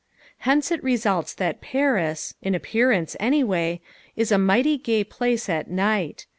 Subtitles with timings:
[0.39, 3.81] Hence it results that Paris in appearance, anyway
[4.15, 6.25] is a mighty gay place at night.